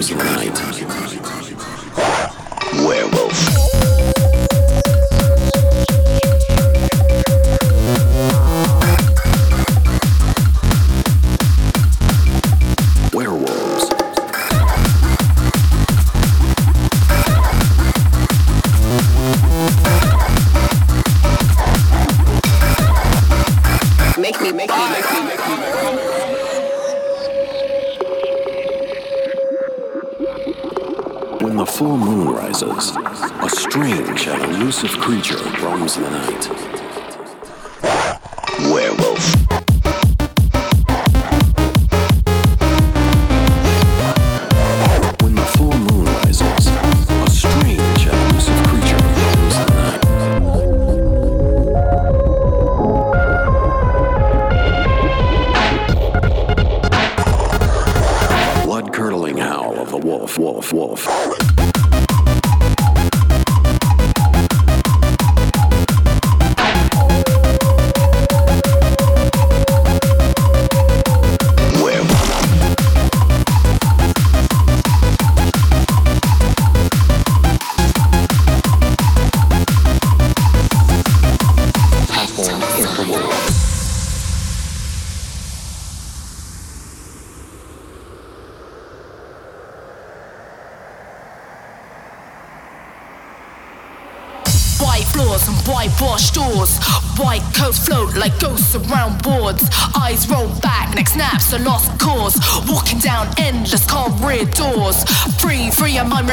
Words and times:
creature 0.00 0.27
strange 33.58 34.28
and 34.28 34.54
elusive 34.54 34.90
creature 35.00 35.42
roams 35.60 35.96
the 35.96 36.08
night. 36.08 36.77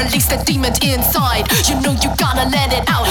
release 0.06 0.28
the 0.28 0.38
demon 0.46 0.74
inside. 0.84 1.50
You 1.68 1.82
know 1.82 1.94
you 2.04 2.10
gotta 2.18 2.48
let 2.50 2.72
it 2.74 2.88
out. 2.88 3.05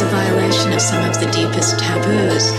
It's 0.00 0.06
a 0.06 0.10
violation 0.10 0.72
of 0.72 0.80
some 0.80 1.10
of 1.10 1.18
the 1.18 1.26
deepest 1.32 1.76
taboos 1.80 2.52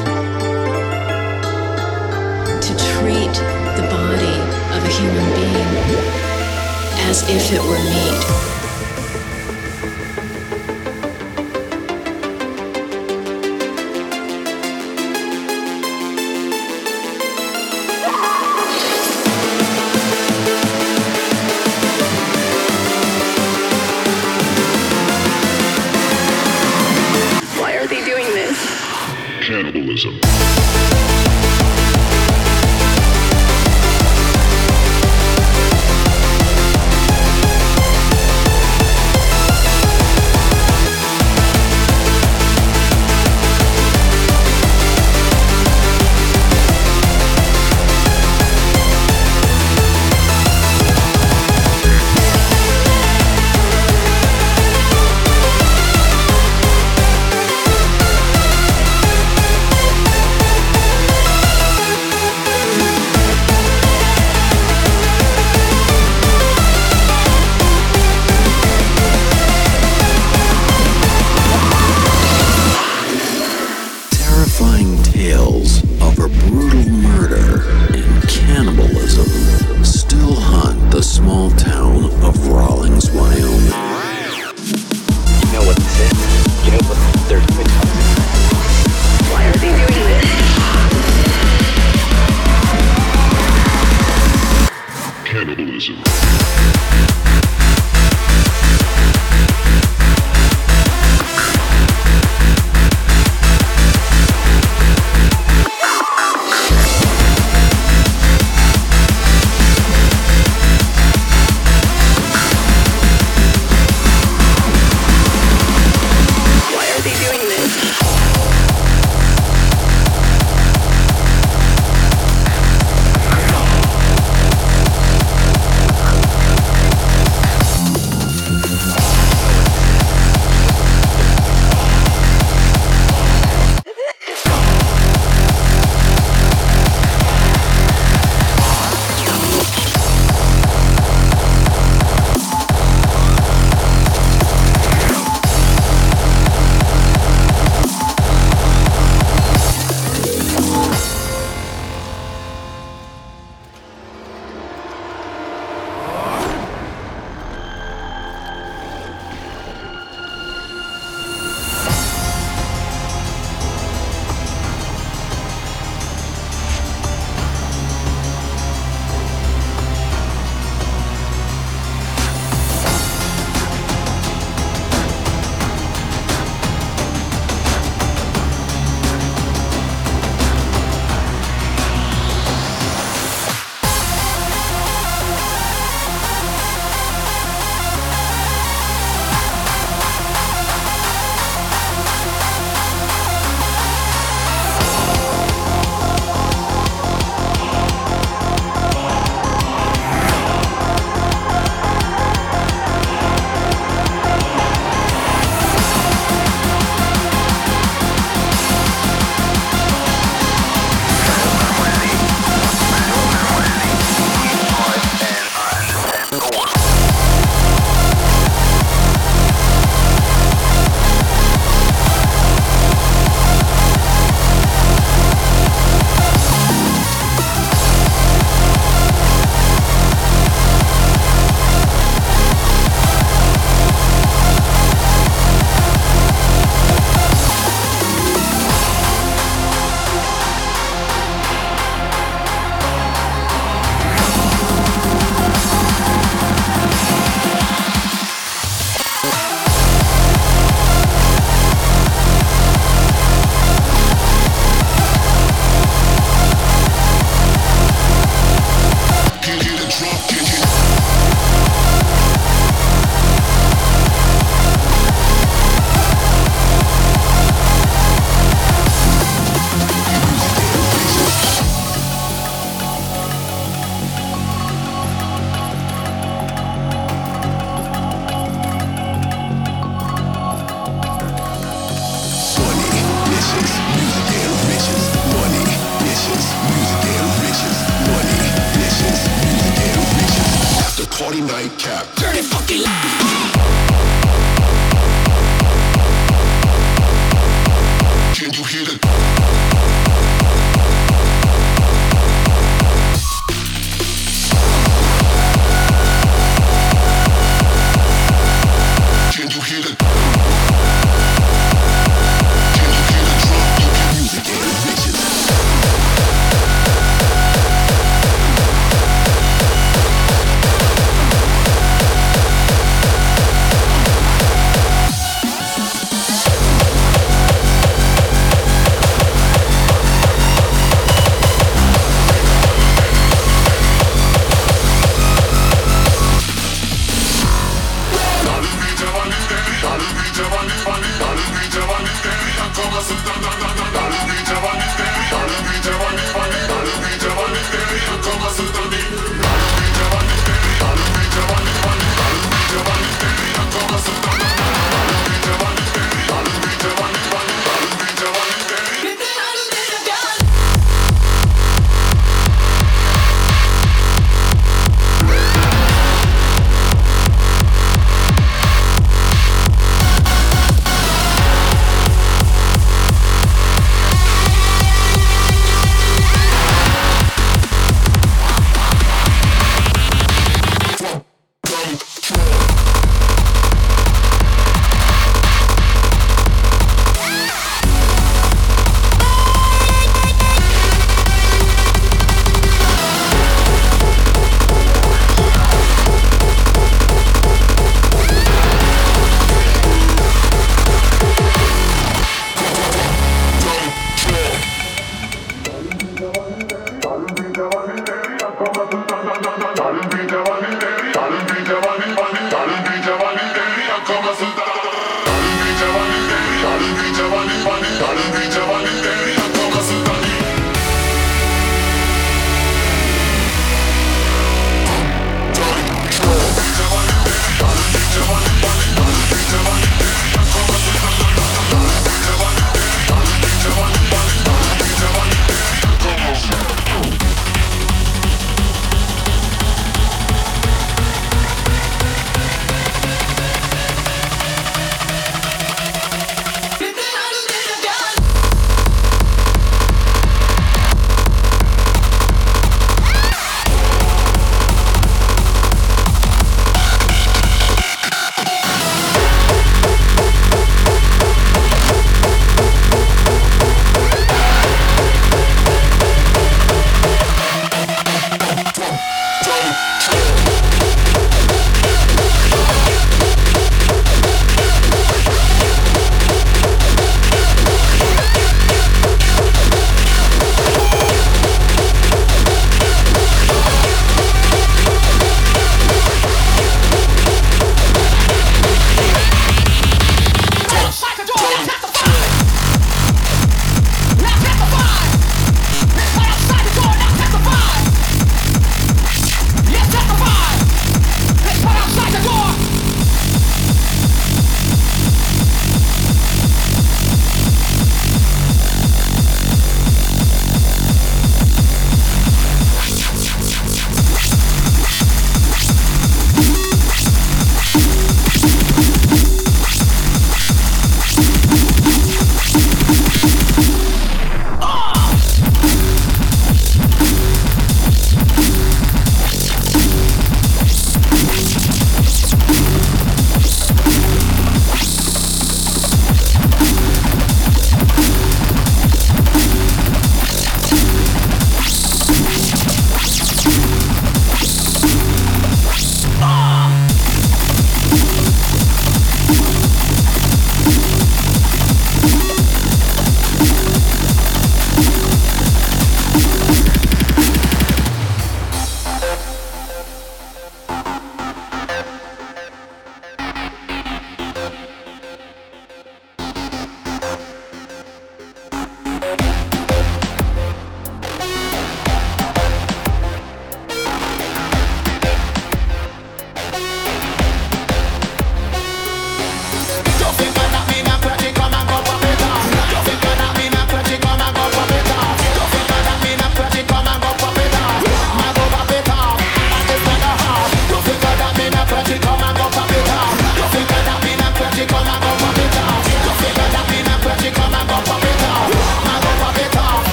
to 2.67 2.73
treat 2.91 3.33
the 3.79 3.87
body 3.89 4.35
of 4.75 4.83
a 4.83 4.91
human 4.91 5.25
being 5.33 5.71
as 7.07 7.23
if 7.29 7.53
it 7.53 7.61
were 7.61 7.79
meat. 7.79 8.58